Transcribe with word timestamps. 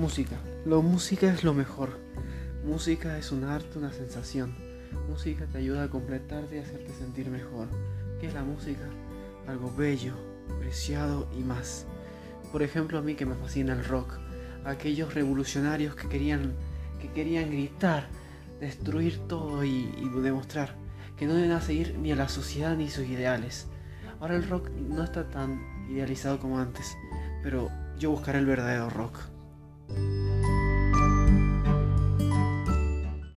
Música. 0.00 0.38
Lo 0.64 0.80
música 0.80 1.30
es 1.30 1.44
lo 1.44 1.52
mejor. 1.52 1.98
Música 2.64 3.18
es 3.18 3.32
un 3.32 3.44
arte, 3.44 3.78
una 3.78 3.92
sensación. 3.92 4.54
Música 5.10 5.44
te 5.44 5.58
ayuda 5.58 5.84
a 5.84 5.90
completarte 5.90 6.56
y 6.56 6.58
hacerte 6.60 6.90
sentir 6.94 7.28
mejor. 7.28 7.68
¿Qué 8.18 8.28
es 8.28 8.32
la 8.32 8.42
música? 8.42 8.88
Algo 9.46 9.70
bello, 9.76 10.14
preciado 10.58 11.28
y 11.38 11.42
más. 11.42 11.84
Por 12.50 12.62
ejemplo, 12.62 12.96
a 12.96 13.02
mí 13.02 13.14
que 13.14 13.26
me 13.26 13.34
fascina 13.34 13.74
el 13.74 13.84
rock. 13.84 14.14
Aquellos 14.64 15.12
revolucionarios 15.12 15.94
que 15.94 16.08
querían, 16.08 16.54
que 16.98 17.12
querían 17.12 17.50
gritar, 17.50 18.08
destruir 18.58 19.18
todo 19.28 19.64
y, 19.64 19.94
y 19.98 20.20
demostrar 20.22 20.76
que 21.18 21.26
no 21.26 21.34
deben 21.34 21.60
seguir 21.60 21.98
ni 21.98 22.10
a 22.10 22.16
la 22.16 22.30
sociedad 22.30 22.74
ni 22.74 22.88
sus 22.88 23.06
ideales. 23.06 23.66
Ahora 24.18 24.36
el 24.36 24.48
rock 24.48 24.70
no 24.70 25.04
está 25.04 25.28
tan 25.28 25.60
idealizado 25.90 26.38
como 26.38 26.58
antes, 26.58 26.96
pero 27.42 27.68
yo 27.98 28.12
buscaré 28.12 28.38
el 28.38 28.46
verdadero 28.46 28.88
rock. 28.88 29.18